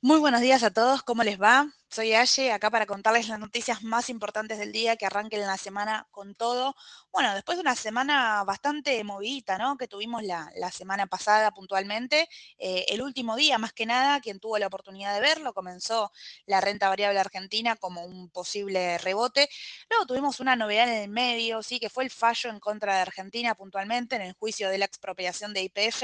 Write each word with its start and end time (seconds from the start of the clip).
Muy 0.00 0.18
buenos 0.18 0.40
días 0.40 0.62
a 0.64 0.72
todos, 0.72 1.02
¿cómo 1.02 1.22
les 1.22 1.40
va? 1.40 1.68
Soy 1.88 2.12
Aye, 2.12 2.50
acá 2.50 2.70
para 2.70 2.86
contarles 2.86 3.28
las 3.28 3.38
noticias 3.38 3.84
más 3.84 4.10
importantes 4.10 4.58
del 4.58 4.72
día, 4.72 4.96
que 4.96 5.06
arranquen 5.06 5.40
la 5.40 5.56
semana 5.56 6.08
con 6.10 6.34
todo. 6.34 6.74
Bueno, 7.12 7.32
después 7.34 7.56
de 7.56 7.62
una 7.62 7.76
semana 7.76 8.42
bastante 8.44 9.02
movidita, 9.04 9.56
¿no? 9.58 9.76
Que 9.76 9.86
tuvimos 9.86 10.24
la, 10.24 10.50
semana 10.72 11.06
pasada 11.06 11.52
puntualmente. 11.52 12.28
Eh, 12.58 12.86
el 12.88 13.00
último 13.02 13.36
día, 13.36 13.58
más 13.58 13.72
que 13.72 13.86
nada, 13.86 14.20
quien 14.20 14.40
tuvo 14.40 14.58
la 14.58 14.66
oportunidad 14.66 15.14
de 15.14 15.20
verlo, 15.20 15.54
comenzó 15.54 16.10
la 16.46 16.60
renta 16.60 16.88
variable 16.88 17.20
argentina 17.20 17.76
como 17.76 18.04
un 18.04 18.28
posible 18.30 18.98
rebote. 18.98 19.48
Luego 19.88 20.06
tuvimos 20.06 20.40
una 20.40 20.56
novedad 20.56 20.88
en 20.88 21.02
el 21.04 21.08
medio, 21.10 21.62
sí, 21.62 21.78
que 21.78 21.90
fue 21.90 22.02
el 22.04 22.10
fallo 22.10 22.50
en 22.50 22.58
contra 22.58 22.96
de 22.96 23.02
Argentina 23.02 23.54
puntualmente 23.54 24.16
en 24.16 24.22
el 24.22 24.32
juicio 24.34 24.68
de 24.68 24.78
la 24.78 24.86
expropiación 24.86 25.54
de 25.54 25.62
IPF, 25.62 26.02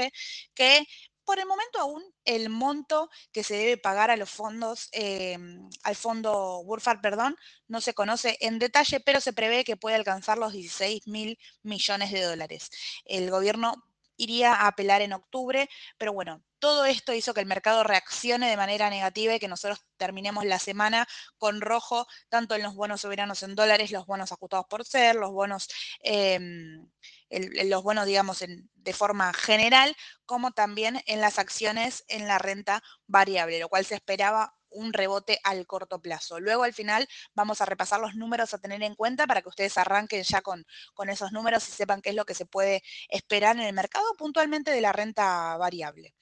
que 0.53 0.87
por 1.25 1.39
el 1.39 1.45
momento 1.45 1.79
aún 1.79 2.03
el 2.25 2.49
monto 2.49 3.09
que 3.31 3.43
se 3.43 3.55
debe 3.55 3.77
pagar 3.77 4.11
a 4.11 4.17
los 4.17 4.29
fondos, 4.29 4.89
em, 4.91 5.69
al 5.83 5.95
fondo 5.95 6.63
Burfard, 6.65 7.01
perdón, 7.01 7.35
no 7.67 7.81
se 7.81 7.93
conoce 7.93 8.37
en 8.41 8.59
detalle, 8.59 8.99
pero 8.99 9.21
se 9.21 9.33
prevé 9.33 9.63
que 9.63 9.77
puede 9.77 9.95
alcanzar 9.95 10.37
los 10.37 10.53
16 10.53 11.07
mil 11.07 11.37
millones 11.63 12.11
de 12.11 12.21
dólares. 12.21 12.69
El 13.05 13.29
gobierno 13.29 13.83
iría 14.17 14.53
a 14.53 14.67
apelar 14.67 15.01
en 15.01 15.13
octubre, 15.13 15.69
pero 15.97 16.13
bueno, 16.13 16.43
todo 16.59 16.85
esto 16.85 17.13
hizo 17.13 17.33
que 17.33 17.41
el 17.41 17.45
mercado 17.45 17.83
reaccione 17.83 18.49
de 18.49 18.55
manera 18.55 18.89
negativa 18.89 19.35
y 19.35 19.39
que 19.39 19.49
nosotros 19.49 19.85
terminemos 19.97 20.45
la 20.45 20.59
semana 20.59 21.07
con 21.37 21.59
rojo, 21.59 22.07
tanto 22.29 22.55
en 22.55 22.63
los 22.63 22.73
bonos 22.73 23.01
soberanos 23.01 23.43
en 23.43 23.55
dólares, 23.55 23.91
los 23.91 24.05
bonos 24.05 24.31
ajustados 24.31 24.65
por 24.69 24.85
ser, 24.85 25.15
los 25.15 25.31
bonos, 25.31 25.67
em, 25.99 26.87
los 27.29 27.83
bonos 27.83 28.05
digamos, 28.05 28.39
de 28.39 28.93
forma 28.93 29.33
general, 29.33 29.95
como 30.25 30.51
también 30.51 31.01
en 31.05 31.19
las 31.19 31.37
acciones 31.37 32.05
en 32.07 32.27
la 32.27 32.37
renta 32.37 32.81
variable, 33.07 33.59
lo 33.59 33.69
cual 33.69 33.85
se 33.85 33.95
esperaba 33.95 34.55
un 34.73 34.93
rebote 34.93 35.39
al 35.43 35.65
corto 35.67 36.01
plazo. 36.01 36.39
Luego 36.39 36.63
al 36.63 36.73
final 36.73 37.07
vamos 37.33 37.61
a 37.61 37.65
repasar 37.65 37.99
los 37.99 38.15
números 38.15 38.53
a 38.53 38.57
tener 38.57 38.83
en 38.83 38.95
cuenta 38.95 39.27
para 39.27 39.41
que 39.41 39.49
ustedes 39.49 39.77
arranquen 39.77 40.23
ya 40.23 40.41
con, 40.41 40.65
con 40.93 41.09
esos 41.09 41.31
números 41.31 41.67
y 41.67 41.71
sepan 41.71 42.01
qué 42.01 42.09
es 42.09 42.15
lo 42.15 42.25
que 42.25 42.35
se 42.35 42.45
puede 42.45 42.83
esperar 43.09 43.55
en 43.55 43.63
el 43.63 43.73
mercado 43.73 44.05
puntualmente 44.17 44.71
de 44.71 44.81
la 44.81 44.91
renta 44.93 45.57
variable. 45.57 46.13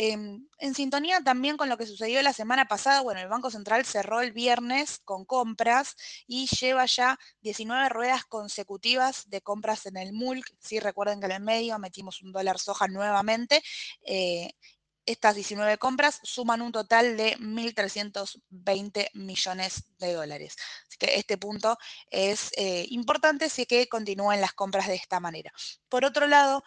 Em, 0.00 0.46
en 0.60 0.74
sintonía 0.74 1.20
también 1.22 1.56
con 1.56 1.68
lo 1.68 1.76
que 1.76 1.84
sucedió 1.84 2.22
la 2.22 2.32
semana 2.32 2.66
pasada, 2.66 3.00
bueno, 3.00 3.20
el 3.20 3.26
Banco 3.26 3.50
Central 3.50 3.84
cerró 3.84 4.20
el 4.20 4.30
viernes 4.30 5.00
con 5.04 5.24
compras 5.24 5.96
y 6.28 6.46
lleva 6.46 6.86
ya 6.86 7.18
19 7.40 7.88
ruedas 7.88 8.24
consecutivas 8.24 9.28
de 9.28 9.40
compras 9.40 9.86
en 9.86 9.96
el 9.96 10.12
MULC. 10.12 10.54
Sí, 10.60 10.78
recuerden 10.78 11.18
que 11.18 11.26
en 11.26 11.32
el 11.32 11.42
medio 11.42 11.76
metimos 11.80 12.22
un 12.22 12.30
dólar 12.30 12.60
soja 12.60 12.86
nuevamente 12.86 13.60
eh, 14.02 14.52
estas 15.08 15.34
19 15.34 15.78
compras 15.78 16.20
suman 16.22 16.60
un 16.62 16.72
total 16.72 17.16
de 17.16 17.36
1.320 17.38 19.10
millones 19.14 19.84
de 19.98 20.12
dólares. 20.12 20.56
Así 20.86 20.98
que 20.98 21.16
este 21.16 21.38
punto 21.38 21.78
es 22.10 22.50
eh, 22.56 22.86
importante 22.90 23.48
si 23.48 23.66
que 23.66 23.88
continúen 23.88 24.40
las 24.40 24.52
compras 24.52 24.86
de 24.86 24.96
esta 24.96 25.20
manera. 25.20 25.52
Por 25.88 26.04
otro 26.04 26.26
lado, 26.26 26.62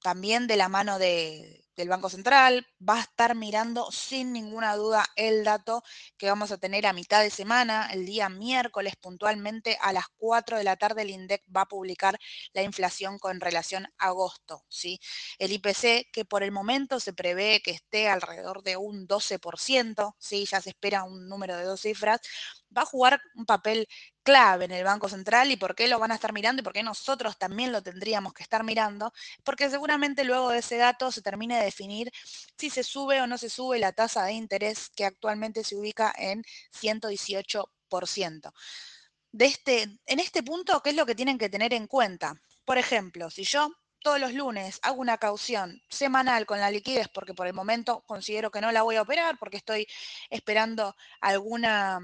también 0.00 0.46
de 0.46 0.56
la 0.56 0.68
mano 0.68 0.98
de, 0.98 1.65
del 1.76 1.88
Banco 1.88 2.08
Central, 2.08 2.66
va 2.86 2.96
a 2.96 3.02
estar 3.02 3.34
mirando 3.34 3.90
sin 3.92 4.32
ninguna 4.32 4.76
duda 4.76 5.06
el 5.16 5.44
dato 5.44 5.82
que 6.16 6.28
vamos 6.28 6.50
a 6.50 6.58
tener 6.58 6.86
a 6.86 6.92
mitad 6.92 7.22
de 7.22 7.30
semana, 7.30 7.90
el 7.92 8.06
día 8.06 8.28
miércoles 8.28 8.96
puntualmente 8.96 9.78
a 9.80 9.92
las 9.92 10.06
4 10.16 10.58
de 10.58 10.64
la 10.64 10.76
tarde 10.76 11.02
el 11.02 11.10
INDEC 11.10 11.42
va 11.54 11.62
a 11.62 11.68
publicar 11.68 12.18
la 12.52 12.62
inflación 12.62 13.18
con 13.18 13.40
relación 13.40 13.86
a 13.98 14.06
agosto, 14.06 14.64
¿sí? 14.68 15.00
El 15.38 15.52
IPC 15.52 16.10
que 16.12 16.24
por 16.24 16.42
el 16.42 16.52
momento 16.52 17.00
se 17.00 17.12
prevé 17.12 17.60
que 17.62 17.72
esté 17.72 18.08
alrededor 18.08 18.62
de 18.62 18.76
un 18.76 19.06
12%, 19.06 20.14
¿sí? 20.18 20.46
Ya 20.46 20.60
se 20.60 20.70
espera 20.70 21.04
un 21.04 21.28
número 21.28 21.56
de 21.56 21.64
dos 21.64 21.80
cifras, 21.80 22.20
va 22.76 22.82
a 22.82 22.86
jugar 22.86 23.20
un 23.34 23.46
papel 23.46 23.86
clave 24.26 24.64
en 24.64 24.72
el 24.72 24.82
Banco 24.82 25.08
Central 25.08 25.52
y 25.52 25.56
por 25.56 25.76
qué 25.76 25.86
lo 25.86 26.00
van 26.00 26.10
a 26.10 26.16
estar 26.16 26.32
mirando 26.32 26.60
y 26.60 26.64
por 26.64 26.72
qué 26.72 26.82
nosotros 26.82 27.38
también 27.38 27.70
lo 27.70 27.80
tendríamos 27.80 28.34
que 28.34 28.42
estar 28.42 28.64
mirando, 28.64 29.12
porque 29.44 29.70
seguramente 29.70 30.24
luego 30.24 30.50
de 30.50 30.58
ese 30.58 30.78
dato 30.78 31.12
se 31.12 31.22
termine 31.22 31.56
de 31.56 31.66
definir 31.66 32.10
si 32.58 32.68
se 32.68 32.82
sube 32.82 33.20
o 33.20 33.28
no 33.28 33.38
se 33.38 33.48
sube 33.48 33.78
la 33.78 33.92
tasa 33.92 34.24
de 34.24 34.32
interés 34.32 34.90
que 34.96 35.04
actualmente 35.04 35.62
se 35.62 35.76
ubica 35.76 36.12
en 36.18 36.42
118%. 36.72 38.52
De 39.30 39.44
este, 39.44 39.82
en 40.06 40.18
este 40.18 40.42
punto, 40.42 40.82
¿qué 40.82 40.90
es 40.90 40.96
lo 40.96 41.06
que 41.06 41.14
tienen 41.14 41.38
que 41.38 41.48
tener 41.48 41.72
en 41.72 41.86
cuenta? 41.86 42.34
Por 42.64 42.78
ejemplo, 42.78 43.30
si 43.30 43.44
yo 43.44 43.70
todos 44.02 44.18
los 44.18 44.34
lunes 44.34 44.80
hago 44.82 45.00
una 45.00 45.18
caución 45.18 45.80
semanal 45.88 46.46
con 46.46 46.58
la 46.58 46.70
liquidez 46.72 47.08
porque 47.14 47.34
por 47.34 47.46
el 47.46 47.54
momento 47.54 48.02
considero 48.06 48.50
que 48.50 48.60
no 48.60 48.72
la 48.72 48.82
voy 48.82 48.96
a 48.96 49.02
operar 49.02 49.38
porque 49.38 49.56
estoy 49.56 49.86
esperando 50.30 50.96
alguna 51.20 52.00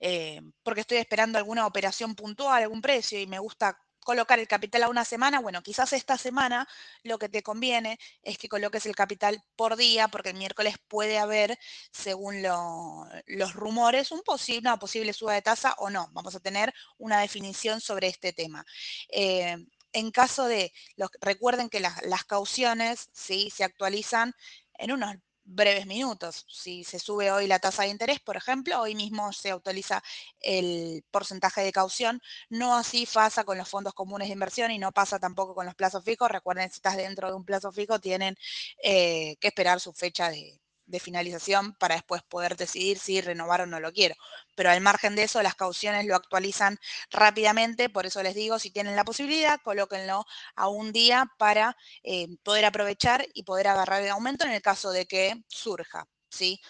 eh, 0.00 0.40
porque 0.62 0.82
estoy 0.82 0.98
esperando 0.98 1.38
alguna 1.38 1.66
operación 1.66 2.14
puntual, 2.14 2.62
algún 2.62 2.82
precio 2.82 3.18
y 3.20 3.26
me 3.26 3.38
gusta 3.38 3.78
colocar 4.06 4.38
el 4.38 4.46
capital 4.46 4.84
a 4.84 4.88
una 4.88 5.04
semana, 5.04 5.40
bueno, 5.40 5.62
quizás 5.64 5.92
esta 5.92 6.16
semana 6.16 6.68
lo 7.02 7.18
que 7.18 7.28
te 7.28 7.42
conviene 7.42 7.98
es 8.22 8.38
que 8.38 8.48
coloques 8.48 8.86
el 8.86 8.94
capital 8.94 9.42
por 9.56 9.76
día, 9.76 10.06
porque 10.06 10.30
el 10.30 10.36
miércoles 10.36 10.76
puede 10.86 11.18
haber, 11.18 11.58
según 11.90 12.40
los 12.40 13.52
rumores, 13.54 14.12
un 14.12 14.22
posible, 14.22 14.60
una 14.60 14.78
posible 14.78 15.12
suba 15.12 15.34
de 15.34 15.42
tasa 15.42 15.74
o 15.78 15.90
no. 15.90 16.08
Vamos 16.12 16.36
a 16.36 16.40
tener 16.40 16.72
una 16.98 17.20
definición 17.20 17.80
sobre 17.80 18.06
este 18.06 18.32
tema. 18.32 18.64
Eh, 19.08 19.56
en 19.92 20.10
caso 20.12 20.46
de, 20.46 20.72
los, 20.94 21.10
recuerden 21.20 21.68
que 21.68 21.80
las, 21.80 22.00
las 22.04 22.24
cauciones 22.24 23.10
¿sí? 23.12 23.50
se 23.50 23.64
actualizan 23.64 24.34
en 24.78 24.92
unos 24.92 25.16
breves 25.46 25.86
minutos. 25.86 26.44
Si 26.48 26.84
se 26.84 26.98
sube 26.98 27.30
hoy 27.30 27.46
la 27.46 27.58
tasa 27.58 27.84
de 27.84 27.88
interés, 27.88 28.20
por 28.20 28.36
ejemplo, 28.36 28.80
hoy 28.80 28.94
mismo 28.94 29.32
se 29.32 29.50
autoriza 29.50 30.02
el 30.40 31.04
porcentaje 31.10 31.62
de 31.62 31.72
caución. 31.72 32.20
No 32.50 32.76
así 32.76 33.06
pasa 33.12 33.44
con 33.44 33.58
los 33.58 33.68
fondos 33.68 33.94
comunes 33.94 34.28
de 34.28 34.34
inversión 34.34 34.70
y 34.70 34.78
no 34.78 34.92
pasa 34.92 35.18
tampoco 35.18 35.54
con 35.54 35.66
los 35.66 35.74
plazos 35.74 36.04
fijos. 36.04 36.30
Recuerden, 36.30 36.70
si 36.70 36.76
estás 36.76 36.96
dentro 36.96 37.28
de 37.28 37.34
un 37.34 37.44
plazo 37.44 37.72
fijo, 37.72 38.00
tienen 38.00 38.36
eh, 38.82 39.36
que 39.40 39.48
esperar 39.48 39.80
su 39.80 39.92
fecha 39.92 40.30
de, 40.30 40.60
de 40.86 41.00
finalización 41.00 41.74
para 41.74 41.96
después 41.96 42.22
poder 42.22 42.56
decidir 42.56 42.98
si 42.98 43.20
renovar 43.20 43.62
o 43.62 43.66
no 43.66 43.80
lo 43.80 43.92
quiero. 43.92 44.14
Pero 44.54 44.70
al 44.70 44.80
margen 44.80 45.16
de 45.16 45.24
eso, 45.24 45.42
las 45.42 45.54
cauciones 45.54 46.06
lo 46.06 46.16
actualizan 46.16 46.78
rápidamente, 47.10 47.88
por 47.88 48.06
eso 48.06 48.22
les 48.22 48.34
digo, 48.34 48.58
si 48.58 48.70
tienen 48.70 48.96
la 48.96 49.04
posibilidad, 49.04 49.60
colóquenlo 49.62 50.24
a 50.54 50.68
un 50.68 50.92
día 50.92 51.30
para 51.38 51.76
eh, 52.02 52.28
poder 52.42 52.64
aprovechar 52.64 53.26
y 53.34 53.42
poder 53.44 53.68
agarrar 53.68 54.02
el 54.02 54.10
aumento 54.10 54.44
en 54.44 54.52
el 54.52 54.62
caso 54.62 54.90
de 54.90 55.06
que 55.06 55.44
surja, 55.48 56.06
¿sí? 56.30 56.60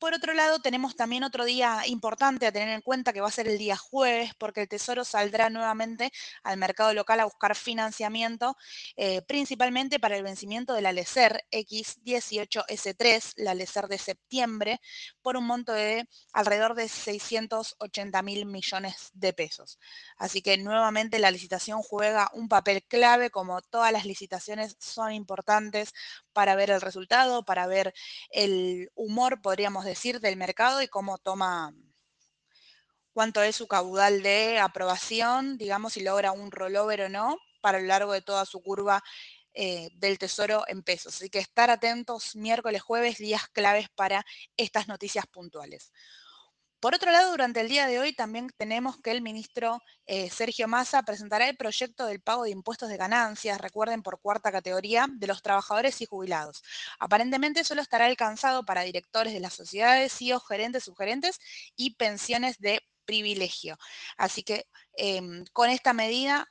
Por 0.00 0.14
otro 0.14 0.32
lado, 0.32 0.60
tenemos 0.60 0.96
también 0.96 1.24
otro 1.24 1.44
día 1.44 1.82
importante 1.86 2.46
a 2.46 2.52
tener 2.52 2.70
en 2.70 2.80
cuenta 2.80 3.12
que 3.12 3.20
va 3.20 3.28
a 3.28 3.30
ser 3.30 3.46
el 3.46 3.58
día 3.58 3.76
jueves, 3.76 4.32
porque 4.38 4.62
el 4.62 4.68
Tesoro 4.68 5.04
saldrá 5.04 5.50
nuevamente 5.50 6.10
al 6.42 6.56
mercado 6.56 6.94
local 6.94 7.20
a 7.20 7.26
buscar 7.26 7.54
financiamiento, 7.54 8.56
eh, 8.96 9.20
principalmente 9.20 10.00
para 10.00 10.16
el 10.16 10.22
vencimiento 10.22 10.72
de 10.72 10.80
la 10.80 10.92
LECER 10.92 11.44
X18S3, 11.52 13.34
la 13.36 13.52
LECER 13.52 13.88
de 13.88 13.98
septiembre, 13.98 14.80
por 15.20 15.36
un 15.36 15.46
monto 15.46 15.74
de 15.74 16.08
alrededor 16.32 16.74
de 16.74 16.88
680 16.88 18.22
mil 18.22 18.46
millones 18.46 19.10
de 19.12 19.34
pesos. 19.34 19.78
Así 20.16 20.40
que 20.40 20.56
nuevamente 20.56 21.18
la 21.18 21.30
licitación 21.30 21.82
juega 21.82 22.30
un 22.32 22.48
papel 22.48 22.84
clave, 22.88 23.28
como 23.28 23.60
todas 23.60 23.92
las 23.92 24.06
licitaciones 24.06 24.76
son 24.80 25.12
importantes 25.12 25.92
para 26.32 26.54
ver 26.54 26.70
el 26.70 26.80
resultado, 26.80 27.44
para 27.44 27.66
ver 27.66 27.92
el 28.30 28.90
humor, 28.94 29.42
podríamos 29.42 29.84
decir, 29.84 29.89
del 30.20 30.36
mercado 30.36 30.82
y 30.82 30.88
cómo 30.88 31.18
toma, 31.18 31.74
cuánto 33.12 33.42
es 33.42 33.56
su 33.56 33.66
caudal 33.66 34.22
de 34.22 34.58
aprobación, 34.58 35.58
digamos, 35.58 35.94
si 35.94 36.02
logra 36.02 36.32
un 36.32 36.50
rollover 36.50 37.02
o 37.02 37.08
no, 37.08 37.36
para 37.60 37.80
lo 37.80 37.86
largo 37.86 38.12
de 38.12 38.22
toda 38.22 38.46
su 38.46 38.62
curva 38.62 39.02
eh, 39.52 39.88
del 39.94 40.18
tesoro 40.18 40.64
en 40.68 40.82
pesos. 40.82 41.16
Así 41.16 41.28
que 41.28 41.40
estar 41.40 41.70
atentos 41.70 42.36
miércoles, 42.36 42.82
jueves, 42.82 43.18
días 43.18 43.48
claves 43.48 43.88
para 43.94 44.24
estas 44.56 44.86
noticias 44.86 45.26
puntuales. 45.26 45.92
Por 46.80 46.94
otro 46.94 47.12
lado, 47.12 47.30
durante 47.32 47.60
el 47.60 47.68
día 47.68 47.86
de 47.86 47.98
hoy 47.98 48.14
también 48.14 48.48
tenemos 48.56 48.98
que 49.02 49.10
el 49.10 49.20
ministro 49.20 49.82
eh, 50.06 50.30
Sergio 50.30 50.66
Massa 50.66 51.02
presentará 51.02 51.46
el 51.46 51.56
proyecto 51.58 52.06
del 52.06 52.22
pago 52.22 52.44
de 52.44 52.50
impuestos 52.50 52.88
de 52.88 52.96
ganancias, 52.96 53.60
recuerden, 53.60 54.02
por 54.02 54.18
cuarta 54.18 54.50
categoría, 54.50 55.06
de 55.10 55.26
los 55.26 55.42
trabajadores 55.42 56.00
y 56.00 56.06
jubilados. 56.06 56.62
Aparentemente 56.98 57.64
solo 57.64 57.82
estará 57.82 58.06
alcanzado 58.06 58.64
para 58.64 58.80
directores 58.80 59.34
de 59.34 59.40
las 59.40 59.52
sociedades, 59.52 60.14
CEOs, 60.16 60.46
gerentes, 60.48 60.84
subgerentes 60.84 61.38
y 61.76 61.96
pensiones 61.96 62.58
de 62.58 62.80
privilegio. 63.04 63.76
Así 64.16 64.42
que 64.42 64.64
em, 64.94 65.44
con 65.52 65.68
esta 65.68 65.92
medida 65.92 66.48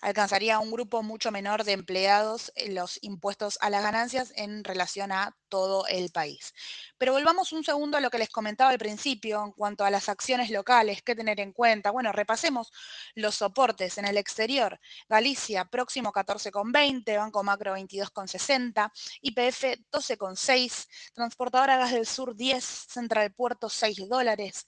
alcanzaría 0.00 0.58
un 0.58 0.70
grupo 0.70 1.02
mucho 1.02 1.30
menor 1.30 1.64
de 1.64 1.72
empleados 1.72 2.52
eh, 2.54 2.72
los 2.72 2.98
impuestos 3.02 3.58
a 3.60 3.70
las 3.70 3.82
ganancias 3.82 4.32
en 4.36 4.64
relación 4.64 5.12
a 5.12 5.36
todo 5.48 5.86
el 5.88 6.10
país. 6.10 6.54
Pero 6.98 7.12
volvamos 7.12 7.52
un 7.52 7.64
segundo 7.64 7.96
a 7.96 8.00
lo 8.00 8.10
que 8.10 8.18
les 8.18 8.30
comentaba 8.30 8.70
al 8.70 8.78
principio 8.78 9.44
en 9.44 9.52
cuanto 9.52 9.84
a 9.84 9.90
las 9.90 10.08
acciones 10.08 10.50
locales, 10.50 11.02
qué 11.02 11.14
tener 11.14 11.40
en 11.40 11.52
cuenta. 11.52 11.90
Bueno, 11.90 12.12
repasemos 12.12 12.72
los 13.14 13.34
soportes 13.34 13.98
en 13.98 14.06
el 14.06 14.16
exterior. 14.16 14.80
Galicia, 15.08 15.64
próximo 15.64 16.12
14,20, 16.12 17.18
Banco 17.18 17.42
Macro 17.42 17.76
22,60, 17.76 18.90
IPF 19.22 19.64
12,6, 19.90 20.88
Transportadora 21.14 21.76
Gas 21.76 21.92
del 21.92 22.06
Sur 22.06 22.36
10, 22.36 22.64
Central 22.64 23.32
Puerto 23.32 23.68
6 23.68 24.08
dólares. 24.08 24.66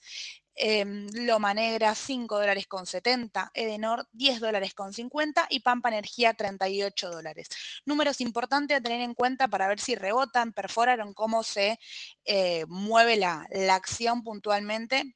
Em, 0.55 1.07
Loma 1.25 1.53
Negra 1.53 1.95
5 1.95 2.39
dólares 2.39 2.67
con 2.67 2.85
70, 2.85 3.51
Edenor 3.53 4.07
10 4.11 4.39
dólares 4.39 4.73
con 4.73 4.93
50 4.93 5.47
y 5.49 5.61
Pampa 5.61 5.89
Energía 5.89 6.33
38 6.33 7.09
dólares. 7.09 7.49
Números 7.85 8.21
importantes 8.21 8.77
a 8.77 8.81
tener 8.81 9.01
en 9.01 9.15
cuenta 9.15 9.47
para 9.47 9.67
ver 9.67 9.79
si 9.79 9.95
rebotan, 9.95 10.53
perforaron, 10.53 11.13
cómo 11.13 11.43
se 11.43 11.79
eh, 12.25 12.65
mueve 12.67 13.17
la, 13.17 13.47
la 13.51 13.75
acción 13.75 14.23
puntualmente 14.23 15.15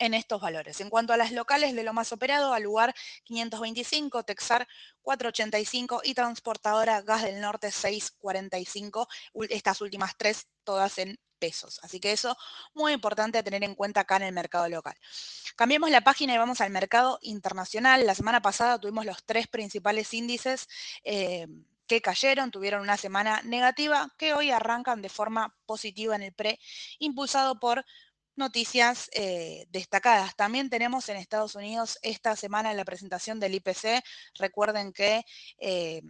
en 0.00 0.14
estos 0.14 0.40
valores. 0.40 0.80
En 0.80 0.90
cuanto 0.90 1.12
a 1.12 1.16
las 1.16 1.30
locales 1.30 1.76
de 1.76 1.84
lo 1.84 1.92
más 1.92 2.10
operado, 2.10 2.52
al 2.52 2.64
lugar 2.64 2.94
525, 3.24 4.24
Texar 4.24 4.66
485 5.02 6.00
y 6.02 6.14
transportadora 6.14 7.02
Gas 7.02 7.22
del 7.22 7.40
Norte 7.40 7.70
645, 7.70 9.06
estas 9.50 9.80
últimas 9.80 10.16
tres 10.16 10.48
todas 10.64 10.98
en 10.98 11.20
pesos. 11.38 11.80
Así 11.82 12.00
que 12.00 12.12
eso 12.12 12.36
muy 12.74 12.92
importante 12.92 13.38
a 13.38 13.42
tener 13.42 13.62
en 13.62 13.74
cuenta 13.74 14.00
acá 14.00 14.16
en 14.16 14.24
el 14.24 14.32
mercado 14.32 14.68
local. 14.68 14.96
Cambiemos 15.54 15.90
la 15.90 16.02
página 16.02 16.34
y 16.34 16.38
vamos 16.38 16.60
al 16.60 16.70
mercado 16.70 17.18
internacional. 17.22 18.06
La 18.06 18.14
semana 18.14 18.42
pasada 18.42 18.80
tuvimos 18.80 19.04
los 19.04 19.24
tres 19.24 19.48
principales 19.48 20.12
índices 20.14 20.68
eh, 21.04 21.46
que 21.86 22.00
cayeron, 22.00 22.50
tuvieron 22.50 22.82
una 22.82 22.96
semana 22.96 23.42
negativa 23.42 24.14
que 24.16 24.32
hoy 24.32 24.50
arrancan 24.50 25.02
de 25.02 25.08
forma 25.08 25.56
positiva 25.66 26.14
en 26.14 26.22
el 26.22 26.32
pre, 26.32 26.60
impulsado 27.00 27.58
por 27.58 27.84
noticias 28.40 29.08
eh, 29.12 29.66
destacadas. 29.70 30.34
También 30.34 30.68
tenemos 30.68 31.08
en 31.08 31.16
Estados 31.16 31.54
Unidos 31.54 31.98
esta 32.02 32.34
semana 32.34 32.74
la 32.74 32.84
presentación 32.84 33.38
del 33.38 33.54
IPC. 33.54 34.02
Recuerden 34.38 34.92
que 34.92 35.24
eh, 35.58 36.02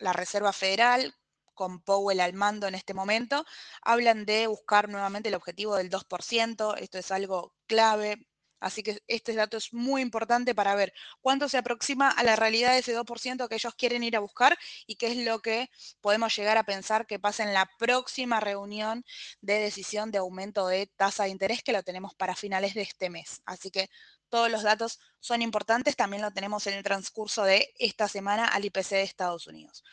la 0.00 0.12
Reserva 0.12 0.52
Federal 0.52 1.14
con 1.54 1.80
Powell 1.80 2.20
al 2.20 2.32
mando 2.32 2.66
en 2.66 2.74
este 2.74 2.94
momento, 2.94 3.44
hablan 3.80 4.26
de 4.26 4.48
buscar 4.48 4.88
nuevamente 4.88 5.28
el 5.28 5.36
objetivo 5.36 5.76
del 5.76 5.88
2%, 5.88 6.76
esto 6.78 6.98
es 6.98 7.10
algo 7.12 7.54
clave, 7.66 8.26
así 8.64 8.82
que 8.82 9.02
este 9.06 9.34
dato 9.34 9.56
es 9.56 9.72
muy 9.72 10.00
importante 10.00 10.54
para 10.54 10.74
ver 10.74 10.92
cuánto 11.20 11.48
se 11.48 11.58
aproxima 11.58 12.08
a 12.10 12.22
la 12.22 12.34
realidad 12.34 12.72
de 12.72 12.78
ese 12.78 12.96
2% 12.96 13.48
que 13.48 13.54
ellos 13.54 13.74
quieren 13.74 14.02
ir 14.02 14.16
a 14.16 14.20
buscar 14.20 14.58
y 14.86 14.96
qué 14.96 15.08
es 15.08 15.18
lo 15.18 15.40
que 15.40 15.70
podemos 16.00 16.34
llegar 16.34 16.56
a 16.56 16.64
pensar 16.64 17.06
que 17.06 17.18
pasa 17.18 17.42
en 17.42 17.52
la 17.52 17.68
próxima 17.78 18.40
reunión 18.40 19.04
de 19.42 19.58
decisión 19.58 20.10
de 20.10 20.18
aumento 20.18 20.66
de 20.66 20.86
tasa 20.86 21.24
de 21.24 21.30
interés 21.30 21.62
que 21.62 21.72
lo 21.72 21.82
tenemos 21.82 22.14
para 22.14 22.34
finales 22.34 22.74
de 22.74 22.82
este 22.82 23.10
mes. 23.10 23.42
Así 23.44 23.70
que 23.70 23.90
todos 24.30 24.50
los 24.50 24.62
datos 24.62 24.98
son 25.20 25.42
importantes, 25.42 25.94
también 25.94 26.22
lo 26.22 26.32
tenemos 26.32 26.66
en 26.66 26.74
el 26.74 26.82
transcurso 26.82 27.44
de 27.44 27.72
esta 27.78 28.08
semana 28.08 28.46
al 28.46 28.64
IPC 28.64 28.90
de 28.90 29.02
Estados 29.02 29.46
Unidos. 29.46 29.84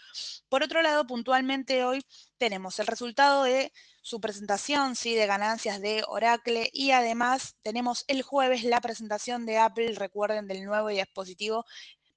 Por 0.50 0.64
otro 0.64 0.82
lado, 0.82 1.06
puntualmente 1.06 1.84
hoy 1.84 2.04
tenemos 2.38 2.80
el 2.80 2.88
resultado 2.88 3.44
de 3.44 3.72
su 4.02 4.20
presentación 4.20 4.96
¿sí? 4.96 5.16
de 5.16 5.28
ganancias 5.28 5.80
de 5.82 6.04
Oracle 6.08 6.70
y 6.74 6.92
además 6.92 7.56
tenemos 7.62 8.04
el 8.08 8.22
jueves 8.22 8.64
la 8.64 8.82
presentación 8.82 9.46
de 9.46 9.58
Apple, 9.58 9.94
recuerden, 9.96 10.48
del 10.48 10.66
nuevo 10.66 10.90
dispositivo 10.90 11.66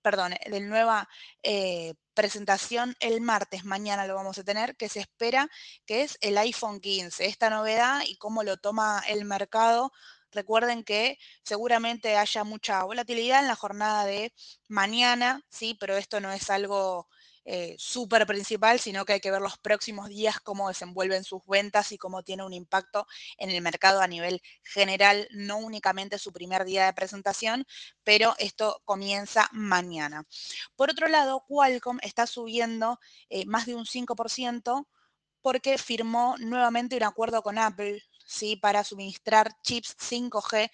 perdón, 0.03 0.35
de 0.51 0.61
nueva 0.61 1.09
eh, 1.43 1.95
presentación 2.13 2.95
el 3.01 3.23
martes, 3.23 3.65
mañana 3.65 4.07
lo 4.07 4.15
vamos 4.15 4.37
a 4.37 4.45
tener, 4.45 4.77
que 4.77 4.91
se 4.91 5.01
espera 5.01 5.49
que 5.87 6.03
es 6.03 6.19
el 6.21 6.37
iPhone 6.37 6.79
15. 6.81 7.25
Esta 7.25 7.49
novedad 7.49 8.03
y 8.07 8.17
cómo 8.17 8.43
lo 8.43 8.59
toma 8.59 9.03
el 9.09 9.25
mercado 9.25 9.93
Recuerden 10.35 10.83
que 10.83 11.19
seguramente 11.45 12.17
haya 12.17 12.43
mucha 12.45 12.83
volatilidad 12.83 13.41
en 13.41 13.47
la 13.47 13.55
jornada 13.55 14.05
de 14.05 14.33
mañana, 14.69 15.43
¿sí? 15.49 15.77
Pero 15.79 15.97
esto 15.97 16.21
no 16.21 16.33
es 16.33 16.51
algo 16.51 17.09
eh, 17.45 17.75
súper 17.79 18.27
principal, 18.27 18.81
sino 18.81 19.05
que 19.05 19.15
hay 19.15 19.21
que 19.21 19.31
ver 19.31 19.43
los 19.43 19.59
próximos 19.59 20.09
días 20.09 20.41
cómo 20.41 20.69
desenvuelven 20.69 21.25
sus 21.25 21.45
ventas 21.47 21.93
y 21.93 21.99
cómo 21.99 22.23
tiene 22.23 22.45
un 22.45 22.55
impacto 22.55 23.07
en 23.37 23.51
el 23.51 23.61
mercado 23.61 24.01
a 24.01 24.07
nivel 24.07 24.41
general, 24.63 25.29
no 25.31 25.59
únicamente 25.59 26.19
su 26.19 26.33
primer 26.33 26.65
día 26.65 26.87
de 26.87 26.93
presentación, 26.95 27.67
pero 28.03 28.35
esto 28.39 28.81
comienza 28.85 29.49
mañana. 29.53 30.25
Por 30.77 30.91
otro 30.91 31.09
lado, 31.09 31.45
Qualcomm 31.47 31.99
está 32.03 32.27
subiendo 32.27 32.99
eh, 33.29 33.45
más 33.47 33.67
de 33.67 33.75
un 33.75 33.85
5% 33.85 34.87
porque 35.43 35.77
firmó 35.77 36.37
nuevamente 36.39 36.97
un 36.97 37.03
acuerdo 37.03 37.43
con 37.43 37.59
Apple 37.59 38.03
¿sí? 38.27 38.57
para 38.57 38.83
suministrar 38.85 39.53
chips 39.63 39.95
5G 39.99 40.71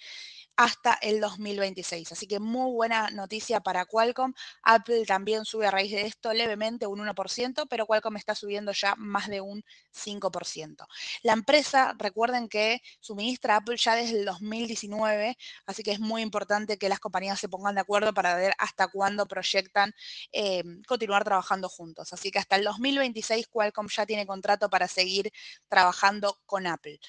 hasta 0.55 0.93
el 1.01 1.19
2026. 1.19 2.11
Así 2.11 2.27
que 2.27 2.39
muy 2.39 2.71
buena 2.71 3.09
noticia 3.09 3.61
para 3.61 3.85
Qualcomm. 3.85 4.33
Apple 4.63 5.05
también 5.05 5.45
sube 5.45 5.67
a 5.67 5.71
raíz 5.71 5.91
de 5.91 6.05
esto 6.05 6.33
levemente 6.33 6.87
un 6.87 6.99
1%, 6.99 7.65
pero 7.67 7.85
Qualcomm 7.85 8.17
está 8.17 8.35
subiendo 8.35 8.71
ya 8.71 8.95
más 8.97 9.27
de 9.27 9.41
un 9.41 9.63
5%. 9.91 10.87
La 11.23 11.33
empresa, 11.33 11.95
recuerden 11.97 12.47
que 12.47 12.81
suministra 12.99 13.57
Apple 13.57 13.77
ya 13.77 13.95
desde 13.95 14.19
el 14.19 14.25
2019, 14.25 15.37
así 15.65 15.83
que 15.83 15.91
es 15.91 15.99
muy 15.99 16.21
importante 16.21 16.77
que 16.77 16.89
las 16.89 16.99
compañías 16.99 17.39
se 17.39 17.49
pongan 17.49 17.75
de 17.75 17.81
acuerdo 17.81 18.13
para 18.13 18.35
ver 18.35 18.53
hasta 18.57 18.87
cuándo 18.87 19.25
proyectan 19.25 19.93
eh, 20.31 20.63
continuar 20.87 21.23
trabajando 21.23 21.69
juntos. 21.69 22.13
Así 22.13 22.31
que 22.31 22.39
hasta 22.39 22.55
el 22.55 22.63
2026 22.63 23.47
Qualcomm 23.47 23.87
ya 23.87 24.05
tiene 24.05 24.25
contrato 24.25 24.69
para 24.69 24.87
seguir 24.87 25.31
trabajando 25.69 26.37
con 26.45 26.67
Apple. 26.67 26.99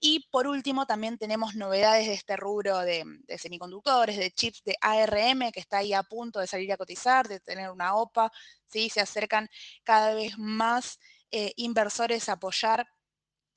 Y 0.00 0.28
por 0.30 0.46
último, 0.46 0.86
también 0.86 1.18
tenemos 1.18 1.54
novedades 1.54 2.06
de 2.06 2.14
este 2.14 2.36
rubro 2.36 2.80
de 2.80 2.91
de, 2.92 3.38
semiconductores, 3.38 4.16
de 4.16 4.30
chips 4.30 4.62
de 4.64 4.76
ARM, 4.80 5.50
que 5.52 5.60
está 5.60 5.78
ahí 5.78 5.92
a 5.92 6.02
punto 6.02 6.40
de 6.40 6.46
salir 6.46 6.72
a 6.72 6.76
cotizar, 6.76 7.28
de 7.28 7.40
tener 7.40 7.70
una 7.70 7.94
OPA, 7.96 8.30
¿sí? 8.66 8.88
se 8.90 9.00
acercan 9.00 9.48
cada 9.84 10.14
vez 10.14 10.38
más 10.38 10.98
eh, 11.30 11.52
inversores 11.56 12.28
a 12.28 12.32
apoyar 12.32 12.86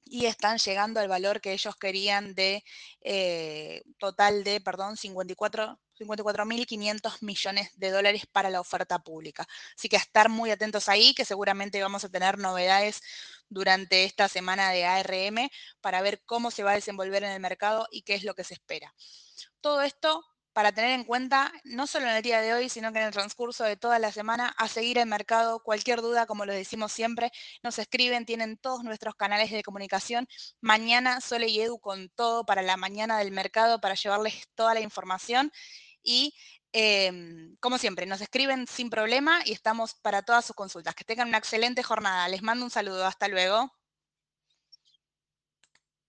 y 0.05 0.27
están 0.27 0.57
llegando 0.59 0.99
al 0.99 1.07
valor 1.07 1.41
que 1.41 1.53
ellos 1.53 1.75
querían 1.75 2.35
de 2.35 2.63
eh, 3.01 3.83
total 3.97 4.43
de, 4.43 4.61
perdón, 4.61 4.97
54 4.97 5.79
54.500 5.99 7.21
millones 7.21 7.69
de 7.77 7.89
dólares 7.89 8.25
para 8.31 8.49
la 8.49 8.59
oferta 8.59 8.99
pública. 8.99 9.47
Así 9.77 9.87
que 9.89 9.95
estar 9.95 10.29
muy 10.29 10.51
atentos 10.51 10.89
ahí, 10.89 11.13
que 11.13 11.25
seguramente 11.25 11.81
vamos 11.81 12.03
a 12.03 12.09
tener 12.09 12.37
novedades 12.37 13.01
durante 13.49 14.03
esta 14.05 14.27
semana 14.27 14.71
de 14.71 14.85
ARM 14.85 15.49
para 15.81 16.01
ver 16.01 16.23
cómo 16.25 16.51
se 16.51 16.63
va 16.63 16.71
a 16.71 16.75
desenvolver 16.75 17.23
en 17.23 17.31
el 17.31 17.39
mercado 17.39 17.87
y 17.91 18.03
qué 18.03 18.15
es 18.15 18.23
lo 18.23 18.35
que 18.35 18.43
se 18.43 18.53
espera. 18.53 18.93
Todo 19.61 19.81
esto 19.81 20.23
para 20.55 20.71
tener 20.71 20.91
en 20.91 21.03
cuenta, 21.03 21.51
no 21.65 21.85
solo 21.85 22.07
en 22.07 22.15
el 22.15 22.23
día 22.23 22.39
de 22.39 22.53
hoy, 22.53 22.69
sino 22.69 22.93
que 22.93 22.99
en 22.99 23.07
el 23.07 23.11
transcurso 23.11 23.65
de 23.65 23.75
toda 23.75 23.99
la 23.99 24.13
semana, 24.13 24.55
a 24.57 24.69
seguir 24.69 24.97
el 24.97 25.05
mercado. 25.05 25.59
Cualquier 25.61 25.99
duda, 26.01 26.25
como 26.25 26.45
lo 26.45 26.53
decimos 26.53 26.93
siempre, 26.93 27.29
nos 27.61 27.77
escriben, 27.77 28.25
tienen 28.25 28.55
todos 28.55 28.81
nuestros 28.81 29.15
canales 29.15 29.51
de 29.51 29.63
comunicación. 29.63 30.29
Mañana 30.61 31.19
Sole 31.19 31.49
y 31.49 31.59
Edu 31.59 31.77
con 31.79 32.07
todo 32.07 32.45
para 32.45 32.61
la 32.61 32.77
mañana 32.77 33.17
del 33.17 33.31
mercado, 33.31 33.81
para 33.81 33.95
llevarles 33.95 34.47
toda 34.55 34.73
la 34.73 34.79
información. 34.79 35.51
Y 36.01 36.33
em, 36.75 37.55
como 37.61 37.77
siempre, 37.77 38.05
nos 38.05 38.21
escriben 38.21 38.67
sin 38.67 38.89
problema 38.89 39.39
y 39.45 39.53
estamos 39.53 39.95
para 39.95 40.23
todas 40.23 40.45
sus 40.45 40.55
consultas. 40.55 40.93
Que 40.95 41.05
tengan 41.05 41.29
una 41.29 41.37
excelente 41.37 41.83
jornada. 41.83 42.27
Les 42.27 42.43
mando 42.43 42.65
un 42.65 42.71
saludo. 42.71 43.05
Hasta 43.05 43.27
luego. 43.29 43.71